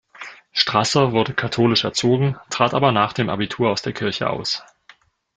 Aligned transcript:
Strasser 0.51 1.11
wurde 1.11 1.35
katholisch 1.35 1.83
erzogen, 1.83 2.35
trat 2.49 2.73
aber 2.73 2.91
nach 2.91 3.13
dem 3.13 3.29
Abitur 3.29 3.69
aus 3.69 3.83
der 3.83 3.93
Kirche 3.93 4.31
aus. 4.31 4.63